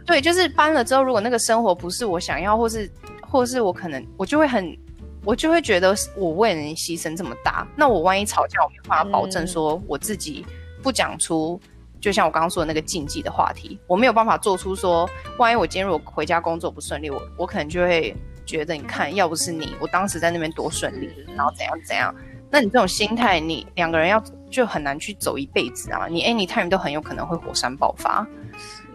[0.05, 4.77] 对，就是搬了之后，如果那个生活不是我想要，或是，或是我可能，我就会很，
[5.25, 10.45] 我就会觉得我为了你牺牲这么大，那我万一吵架，我没办法保证说我自己
[10.83, 11.61] 不讲出，
[12.01, 22.15] 就像我刚刚说的那个禁忌的话题，我没有办法做出说，万一我今天如果回家工作不顺利，我我可能就会觉得，你看，要不是你，我当时在那边多顺利，然后怎样怎样，
[22.51, 28.27] 那你这种心态，你两个人要就很难去走一辈子啊，你 anytime 都很有可能会火山爆发。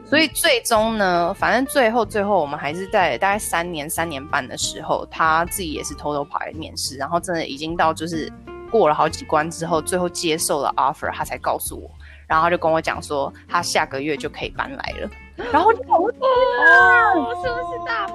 [0.06, 8.32] 所以最终呢，反正最后最后我们还是在大概三年三年半的时候，他自己也是偷偷跑来面试，然后真的已经到就是
[8.70, 11.90] 过了好几关之后，最后接受了 offer，他才告诉我，
[12.28, 15.10] 然后他就跟我讲说他下个月就可以搬来了，
[15.52, 18.14] 然后就好我是不是大大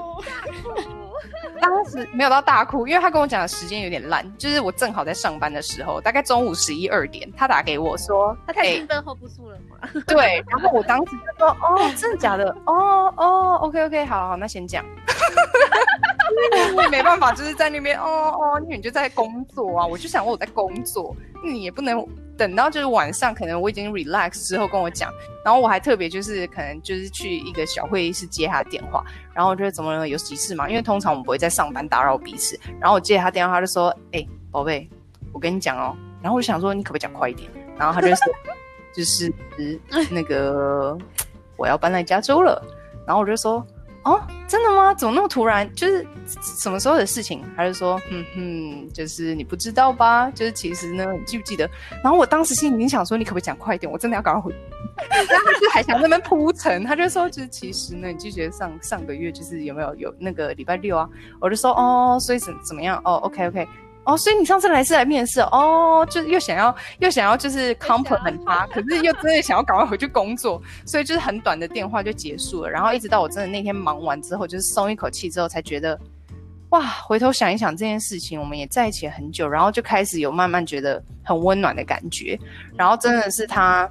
[0.63, 0.98] 哭？
[1.61, 9.77] 当时没有到大哭，因为他跟我讲的时间有点烂，就是我正好在上班的时候，大概中午十一二点，他打给我说，他太兴奋 hold 不住了嘛。
[10.07, 12.51] 对，然后我当时就说，哦，真的假的？
[12.67, 14.85] 哦哦，OK OK，好好，那先讲。
[16.77, 22.07] 我也没办法，就是在那边，哦哦，因为你就在工作啊，我就想我在工作，你也不能。
[22.39, 25.13] 等到就是晚上，可能我已经 relax 之后跟我讲，
[25.45, 30.07] 然后我还特别就是可能就是去一个小会议室接他的电话，然后我觉得怎么？
[30.07, 30.69] 有急事嘛？
[30.69, 32.57] 因为通常我们不会在上班打扰彼此。
[32.81, 34.89] 然后我接他电话，他就说：“哎、宝贝，
[35.33, 38.33] 我跟你讲哦。”然后我就想说：“你可不可以讲快一点？”然后他就说
[38.95, 39.33] ：“就是
[40.09, 40.97] 那个
[41.57, 42.65] 我要搬来加州了。”
[43.05, 43.67] 然后我就说
[44.09, 44.95] ：“哦，真的吗？
[44.95, 45.69] 怎么那么突然？
[45.75, 46.07] 就是
[46.41, 47.43] 什么时候的事情？
[47.57, 50.31] 还是说，嗯哼，就是你不知道吧？
[50.31, 51.69] 就是其实呢，你记不记得？
[52.03, 53.91] 然后我当时心里想说，你可不可以讲快一点？
[53.91, 54.55] 我真的要赶快回。
[55.11, 61.09] 然后他就还想在那边铺陈，他就说，就是其实呢，你记不记得上上个月就是有没有有那个礼拜六啊？
[61.41, 63.01] 我就说，哦，所以怎怎么样？
[63.05, 63.69] 哦，OK OK。
[64.09, 72.71] 哦，所以你上次来是来面试哦，就是又想要又想要就是 compliment 他，可是又真的想要赶快回去工作，所以就是很短的电话就结束了。
[72.71, 76.01] 然后一直到我真的那天忙完之后，就是松一口气之后，才觉得
[76.71, 82.41] 哇，回头想一想这件事情，我们也在一起很久，然后就开始有慢慢觉得很温暖的感觉。
[82.79, 83.87] 然后真的是他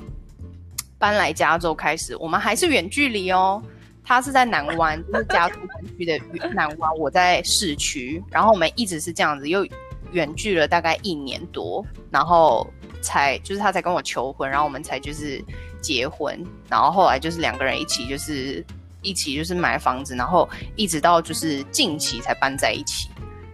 [0.98, 3.62] 搬来加州开始，我们还是远距离哦，
[4.04, 5.56] 他是在南湾，就是加州
[5.96, 6.20] 区的
[6.56, 9.64] 南湾，我在市区，然后我们一直是这样子又。
[10.12, 12.66] 远距了大概一年多，然后
[13.02, 15.44] 才就是他才跟我求婚，然后我们才就是
[15.82, 18.66] 结婚，然后后来就是两个人一起就是
[19.02, 23.10] 一起就是买房子，然后一直到就是近期才搬在一起，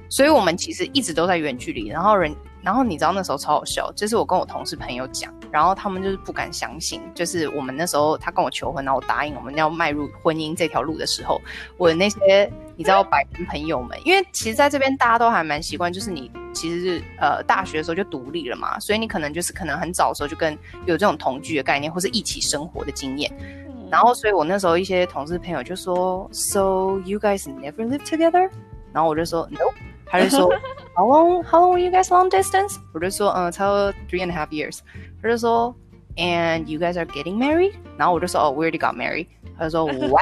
[0.10, 1.88] 所以我们其实一直都在远距离。
[1.88, 11.42] 然后人，然后你知道那时候超好笑，就是我跟我同事朋友讲，然后他们就是不敢相信，就是我们那时候他跟我求婚，然后我答应我们要迈入婚姻这条路的时候，
[11.78, 16.32] 我的那些你知道白人朋友们，因为其实在这边大家都还蛮习惯，就是你。
[16.56, 23.30] 其实是呃，大学的时候就独立了嘛，所以你可能就是可能很早的时候就跟有这种同居的概念，或是一起生活的经验。
[23.42, 28.52] 嗯、然后，所以我那时候一些同事朋友就说：“So you guys never live together？”
[28.94, 29.74] 然后我就说：“No。”
[30.06, 30.54] 他就说
[30.96, 31.44] ：“How long?
[31.44, 34.80] How long were you guys long distance？” 我就说：“嗯，差不多 three and a half years。”
[35.22, 35.76] 他就说
[36.18, 39.28] ：“And you guys are getting married？” 然后我就说：“哦，we already got married。”
[39.58, 40.20] 他就说：“Wow。”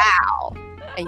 [0.97, 1.05] 哎，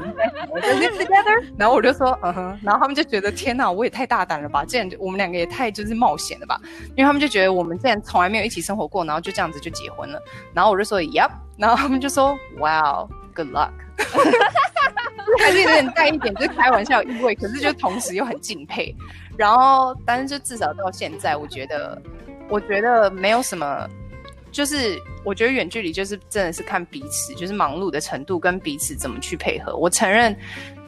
[0.49, 6.57] 我就 live together，然后我就说，嗯哼，然后他们就觉得天哪，我也太大胆了吧，这样我们两个也太就是冒险了吧，
[6.95, 10.17] 因为他们就觉得我们之前从来没有一起生活过，然后就这样子就结婚了，
[10.53, 13.71] 然后我就说，Yep，然后他们就说，Wow，good luck，
[15.39, 18.95] 还是有点带一点就是开玩笑意味，可是就同时又很敬佩，
[19.37, 22.01] 然后但是就至少到现在，我觉得，
[22.49, 23.89] 我觉得没有什么。
[24.51, 29.75] 就是我觉得远距离就是真的是看彼此，就是忙碌的程度跟彼此怎么去配合。
[29.75, 30.37] 我承认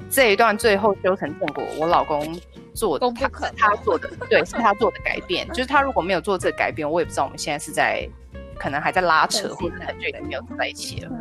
[0.08, 2.40] 这一段最后修成正果，我老公
[2.76, 3.28] 做的，他
[3.58, 5.48] 他做的，对， 是他做的改变。
[5.48, 8.08] 就是他如果没有做这个改变，我也不知道我们现在是在
[8.56, 11.12] 可能还在拉扯，或者很久已经没有在一起了。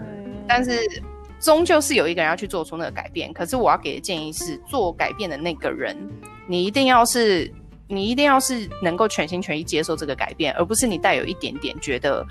[0.46, 0.78] 但是
[1.40, 3.32] 终究是有一个人要去做出那个改变。
[3.32, 5.96] 可是我要给的建议是，做改变的那个人，
[6.46, 7.52] 你一定要是。
[7.86, 12.26] 你一定要是能够全心全意接受这个改变，而不是你带有一点点觉得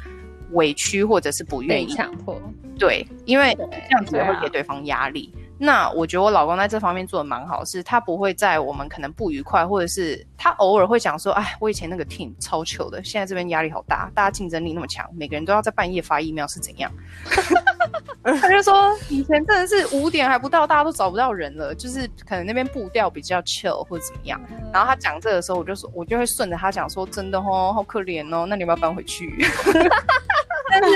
[0.53, 2.41] 委屈或者是不愿意强迫。
[2.79, 5.31] 对，因为这样子也会给对方压力。
[5.59, 16.91] 那我觉得我老公在这方面做的蛮好，是他不会在我们可能不愉快，或者是他偶尔会讲说：“哎，我以前那个 team 超糗的，现在这边压力好大，大家竞争力那么强，每个人都要在半夜发 email 是怎样？”
[18.39, 24.39] 他就说：“以前真的是五点还不到，大家都找不到人了，就是可能那边步调比较 chill 或者怎么样。”
[24.71, 29.37] 然后他讲这个的时候，我就说，我就会顺着他讲说：“真的哦，好可怜哦，那你要不要搬回去？”
[30.71, 30.89] 但是，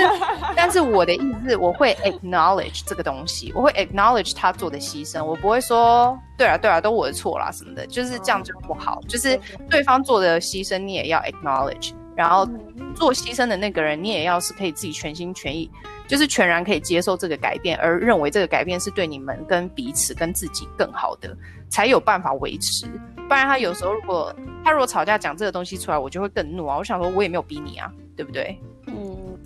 [0.56, 9.00] 但是我的意思是，我会 acknowledge 这个东西，我会 acknowledge 他做的牺牲，我不会说，对啊，对啊，都我的错啦什么的，就是这样就不好。
[9.06, 9.38] 就是
[9.70, 12.48] 对方做的牺牲，你也要 acknowledge，然后
[12.96, 15.70] 做牺牲的那个人，你也要是可以自己全心全意，
[16.08, 21.36] 就是全然可以接受这个改变，而认为这个改变是对你们跟彼此跟自己更好的，
[21.68, 22.86] 才有办法维持。
[23.28, 26.78] 不然他有时候如果他如果吵架讲这个东西出来，我就会更怒啊！
[26.78, 28.58] 我想说，我也没有逼你啊，对不对？
[28.86, 29.38] 嗯。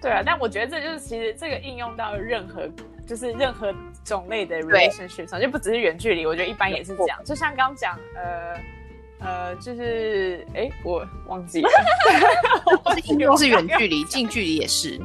[0.00, 2.68] 对啊，但我觉得这就是其实这个应用到任何
[3.04, 7.18] 就是任何种类的 relationship 上，就不只是远距离，我觉得一般也是这样。
[7.24, 8.60] 就像刚刚讲，呃
[9.18, 11.68] 呃，就是哎，我忘记了，
[12.94, 15.00] 是应用是远距离，近距离也是。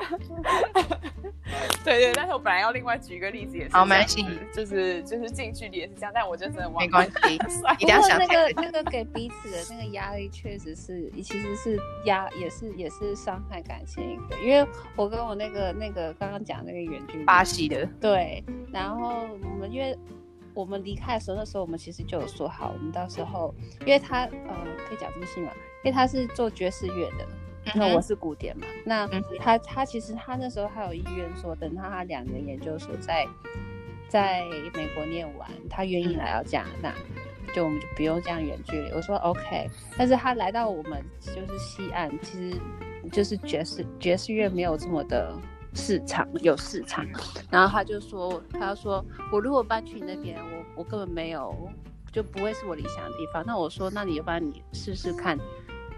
[1.84, 7.34] 对对，但是我本来要另外举一个例子，也是好，没关系，就是就是近距离也是这样，但我就真的忘没关系。
[7.80, 14.36] 一定要想那个那个给彼此的那个压力，确实是其实是压，也是也是伤害感情一个。
[14.44, 19.98] 因为我跟我那个那个刚刚讲那个远距离巴西的，对，然后我们因为
[20.54, 25.50] 我们离开的时候，那时候我们其实就有说好，我们到时候因为他呃可以讲这么细吗？
[25.82, 27.26] 因为他是做爵士乐的。
[27.74, 29.06] 那我是古典嘛，那
[29.38, 33.26] 他他其实他那时候还有意愿说，等他他两年研究所在
[34.08, 34.44] 在
[34.74, 36.94] 美国念完，他愿意来到加拿大，
[37.54, 38.90] 就我们就不用这样远距离。
[38.92, 42.60] 我说 OK，但是他来到我们就是西岸，其实
[43.12, 45.32] 就是爵士爵士乐没有这么的
[45.74, 47.06] 市场，有市场。
[47.50, 51.54] 然后他就说，他说我如果搬去你那边，我我根本没有
[52.12, 53.44] 就不会是我理想的地方。
[53.46, 55.38] 那我说，那你要不然你试试看。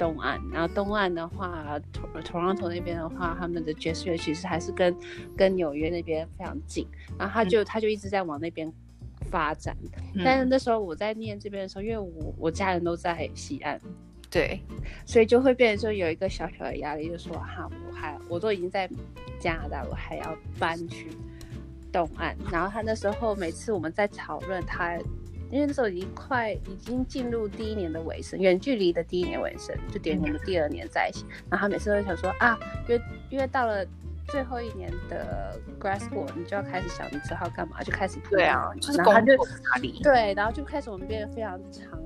[0.02, 1.80] 东岸，然后东岸的话
[2.24, 4.96] ，Toronto 那边的话，他们的爵士乐其实还是跟
[5.36, 8.68] 跟纽约那边非常近，然后他就、嗯、他就一直在往那边
[9.30, 9.76] 发展。
[10.12, 13.80] 嗯、但是那时候我在念这边的时候，因为我我家人都在西岸，
[14.28, 14.60] 对，
[15.06, 18.90] 所以就会变成说有一个小小的压力，就说哈，我还我都已经在
[19.38, 21.12] 加拿大，我还要搬去
[21.92, 22.36] 东岸。
[22.50, 24.98] 然后他那时候每次我们在讨论他。
[25.52, 31.26] 因为那时候已快已经进入第一年的尾声，远距离的第一年尾声，就点我们第二年在一起。
[31.50, 32.98] 然后他每次都想说啊，约
[33.28, 33.86] 约到了
[34.32, 42.00] 最后一年的 grad school，你就要开始想你之后干嘛，就开始对啊，就是然后他就哪里对，然后就开始我们变得非常常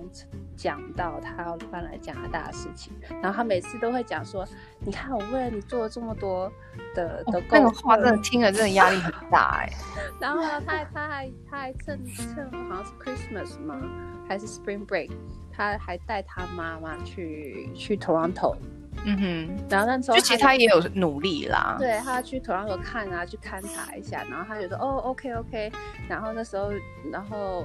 [0.57, 2.93] 讲到他要搬来加拿大的事情。
[3.22, 4.45] 然后他每次都会讲说，
[4.81, 6.51] 你看我为了你做了这么多
[6.97, 9.70] 的的工作，那个话真的听了真的压力很大哎。
[10.20, 13.81] 然后呢，他他还他还趁趁好像是 Christmas 吗？
[14.29, 15.12] 还是 Spring Break？
[15.53, 18.57] 他还带他妈妈去去 Toronto。
[19.05, 19.66] 嗯哼。
[19.68, 21.76] 然后那时候就其实他也有努力啦。
[21.78, 24.24] 对，他去 Toronto 看啊，去勘察一下。
[24.30, 25.72] 然后他就说哦，OK OK。
[26.09, 26.72] 然后那时候，
[27.12, 27.64] 然后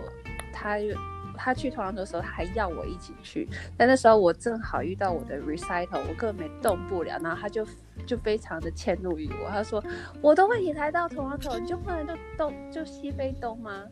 [0.52, 0.96] 他又
[1.36, 3.48] 他去 Toronto 的时候，他还要我一起去。
[3.78, 7.20] 但那时候我正好遇到我的 recital，我根本没动不了。
[7.22, 7.66] 然后他就。
[8.04, 9.84] 就非常的迁怒于我，他说
[10.24, 13.84] ：“我都为你来到 Toronto，你就不能就东就西非东吗？”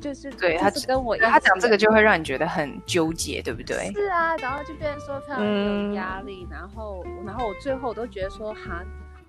[0.00, 3.92] 就是对他跟我一他讲这个就会让你觉得很纠结，对不对？
[3.92, 8.82] 是啊，然后就变成说非常有压力，嗯、然后然后我最后都觉得说哈，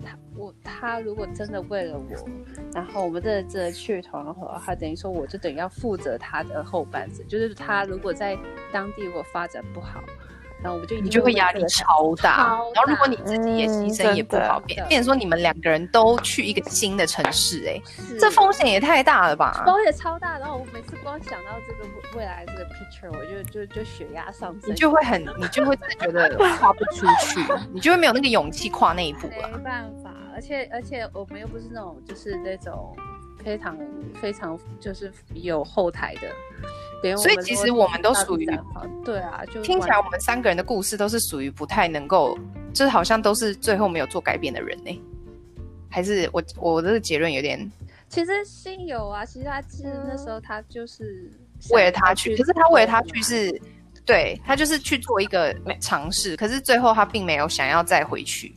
[0.04, 2.30] 他我他如果真的为了我，
[2.74, 8.38] 然后我们真的真的去 Toronto，他等于说我就等于要负责他的后半生，就是他如果在
[8.72, 10.02] 当地如果发展不好。
[10.62, 12.38] 然后我们就你就会压力超大，
[12.76, 19.64] 然后如果你自己也牺牲也不好变，变说你们两个人都去一个新的城市，欸，哎，这风险也太大了吧？
[19.66, 27.40] 风险超大，然后我每次光想到这个未来这个 picture，我就就就血压上升，你就会很，你就会觉得 跨不出去，
[27.74, 29.50] 你就会没有那个勇气跨那一步了。
[29.52, 32.96] 没办法，而且而且我们又不是那种就是那种
[33.42, 33.78] 非常
[34.22, 36.22] 非常就是有后台的。
[37.18, 38.46] 所以其实我们都属于
[39.04, 42.38] 对啊，就听起来我们三个人的故事都是属于不太能够，
[42.74, 45.02] 就是好像都是最后没有做改变的人呢？
[45.90, 47.72] 还是我我这个结论有点？
[48.08, 51.32] 其实心有啊，其实他其实那时候他就是
[51.72, 53.62] 为了他去，可是他为了他去是，
[54.06, 58.54] 对他就是去做一个尝试，可是最后他并没有想要再回去，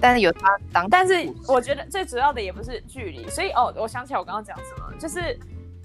[0.00, 5.38] 但是有他当，但是我觉得最主要的也不是距离，所以哦，我想起来我刚刚讲什么，就是。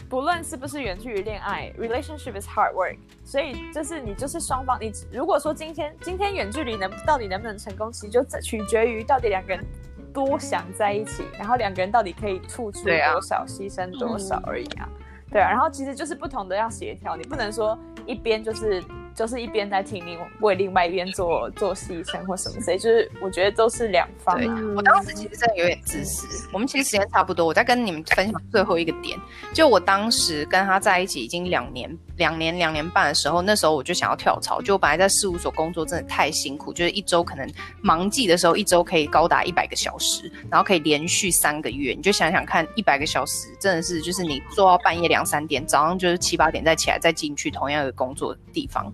[0.07, 2.95] 不论是不是远距离恋爱，relationship is hard work。
[3.23, 9.65] 所以就是你就是双方，你如果说今天今天远距离能到底能不能成功，其实就取决于到底两个人
[10.13, 14.87] 多想在一起，然后两个人到底可以付出多少，牺牲多少而已啊。
[15.31, 18.83] 对啊，然后其实就是不同的要协调，你不能说一边就是。
[19.15, 24.37] 就是一边在听你为另外一边做做牺牲或什么，所以就是我觉得都是两方。
[24.37, 26.47] 对，我当时其实真的有点自私。
[26.51, 29.17] 我们其实时间差不多，我再跟你们分享最后一个点。
[29.53, 34.61] 就我当时跟他在一起已经两年、两年、两年半的时候，那时候我就想要跳槽。
[34.61, 37.49] 就我本来在事务所工作真的太辛苦，就是一周可能
[37.81, 41.93] 忙季的时候，一周可以高达一百个小时，然后可以连续三个月。
[41.93, 48.93] 你就想想看，一百个小时真的是就是你做到半夜两三点，早上就是七八点再起来再进去同样的工作地方。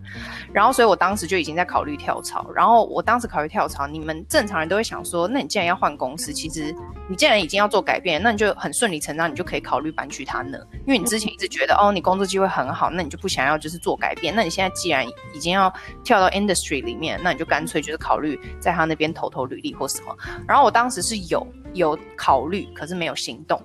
[0.53, 2.49] 然后，所以我当时就已经在考虑跳槽。
[2.53, 6.75] 然后我当时考虑跳槽，你们正常人都会想说，那你既然要换公司，其实
[7.07, 10.57] 你既然已经要做改变，那你就很顺理成章，你就可以考虑搬去他那。
[10.85, 14.33] 因为你之前一直觉得，哦，你工作机会很好，那你就不想要就是做改变。
[14.35, 20.15] 那你现在既然已经要跳到 industry 里面，那你就干脆就是考虑在他那边投投履历或什么。
[20.47, 23.61] 然后我当时是有有考虑，可是没有行动，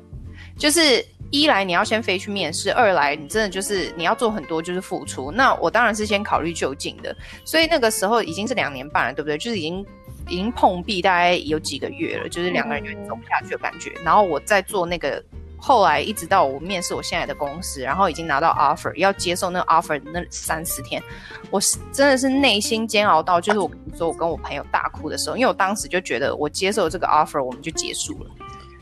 [0.59, 1.05] 就是。
[1.33, 5.29] 一来你要先飞去面试，二来你真的就是你要做很多就是付出。
[5.33, 9.37] 那我当然是先考虑就近的，所以那个时候已经是两年半了，对不对？
[9.37, 9.85] 就是已经
[10.29, 13.93] 已经碰壁大概有几个月了，就是两个人有点走不下去的感觉。
[14.05, 15.21] 然后我在做那个，
[15.59, 21.03] 后来一直到我面试我现在的公司，然后已经拿到 offer，要接受那 offer 那三四天，
[21.51, 28.31] 我是真的是内心煎熬到，就是我跟你说我跟我朋友大哭的时候，因为我当时就觉得我接受这个 offer，我们就结束了。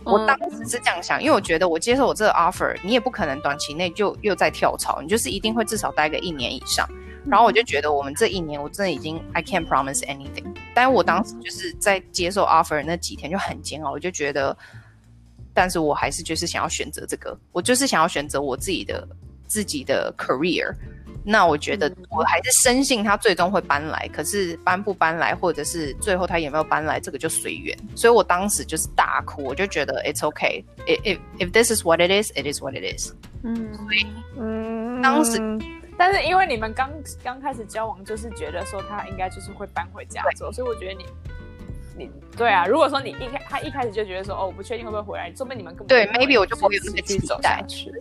[0.05, 6.89] 我当时是这样想，因为我觉得我接受我这个 offer，你也不可能短期内就又在跳槽，你就是一定会至少待个一年以上。
[7.27, 10.45] 然后我就觉得我们这一年我真的已经 I can't promise anything。
[10.75, 14.55] 但是我当时就是在接受 offer 那几天就很煎熬，我就觉得，
[15.55, 19.09] 但是我还是就是想要选择这个，我就是想要选择我自己的
[19.47, 20.75] 自己的 career。
[21.25, 27.77] 那我觉得我还是深信他最终会搬来，可是搬不搬来，或者是最后他有没有搬来，这个就随缘。
[27.97, 33.13] 所以我当时就是大哭，我就觉得 it's okay if if if this is what it is, it is what it is。
[33.43, 34.07] 嗯，所以
[34.39, 35.41] 嗯，当时
[35.97, 36.91] 但是因为你们刚
[37.23, 41.07] 刚开始交往，就是觉得说他应该就是会搬回加州，所以我觉得你。
[41.97, 47.93] 你对啊，如果说你一开他一开始就觉得说哦，我不确定会不会回来，说不定你们根本对，maybe 我就不会继续走下去。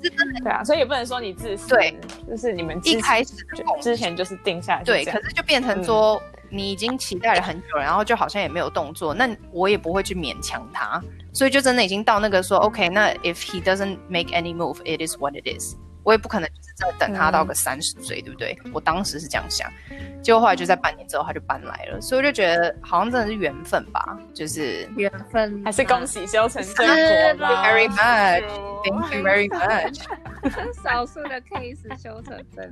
[0.43, 1.95] 对啊，所以也不能说你自私，对，
[2.27, 4.83] 就是你们一开始就之前就是定下来。
[4.83, 15.75] 对，可是就变成说、嗯、你已经期待了很久，然后就好像也没有动作，那我也不会去勉强他，所以就真的已经到那个说 OK，那 if he doesn't make any move，it is what it is。
[16.03, 18.57] 我也不可能就是在等他到个三十岁，对不对？
[18.73, 19.71] 我当时是这样想，
[20.21, 27.63] 结果后来就在半年之后他就搬来了，所以我就觉得好像真的是缘分吧，就是缘分，还是恭喜修成正果吧。
[27.63, 30.01] Very much，Thank you very much。
[30.83, 32.69] 少数的 case 修成正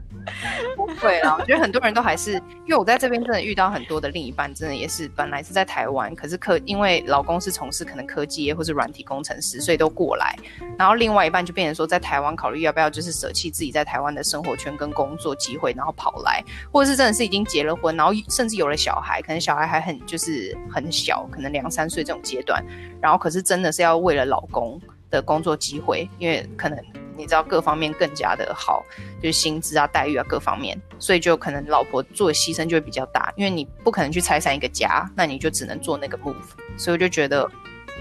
[0.75, 0.89] 果。
[0.99, 10.35] 对啊，我觉得很多人都还是，因为我在这边真的遇到很多的另一半，真的也是本来是在台湾，可是科因为老公是从事可能科技业或是软体工程师，所以都过来，
[10.77, 13.11] 然后另外一半就变成说在台湾考虑要不要就是。
[13.21, 22.63] 舍弃自己在台湾的生活圈跟工作机会，然后跑来，或者是真的是已经结了婚，然后甚至有了小孩，可能小孩还很就是很小，可能两三岁这种阶段，
[23.01, 24.79] 然后可是真的是要为了老公
[25.09, 26.77] 的工作机会，因为可能
[27.15, 28.83] 你知道各方面更加的好，
[29.21, 36.35] 就是薪资啊、待遇啊各方面，所以就可能老婆做的牺牲就会比较大，因为你不可能去拆散一个家，那你就只能做那个 move，
[36.77, 37.49] 所以我就觉得。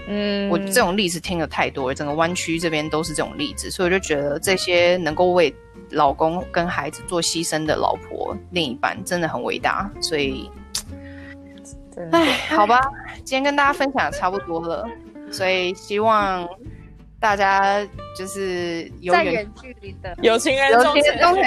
[0.07, 5.53] 嗯，我这种例子听了太多了，整个湾区这边都是这种例子，所以我就觉得这些能够为
[5.91, 10.49] 老公跟孩子做牺牲的老婆另一半真的很伟大，所以，
[12.11, 12.81] 哎，好吧，
[13.23, 14.87] 今天跟大家分享的差不多了，
[15.31, 16.47] 所以希望
[17.21, 20.13] 大家就是有远远距离的。
[20.23, 21.03] 有情人终成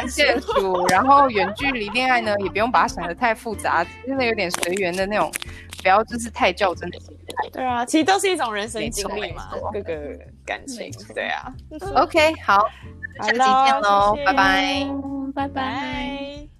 [0.06, 5.30] 眷属，然后远距离恋爱呢也不用把它想得太复杂，真的有点随缘的那种，
[5.82, 6.98] 不要就是太较真的。
[7.52, 10.16] 对啊，其实都是一种人生经历嘛，各个
[10.46, 10.92] 感情。
[11.12, 11.52] 对啊，
[11.96, 12.62] OK，好，
[13.20, 14.86] 下期见喽，拜拜，
[15.34, 16.53] 拜拜。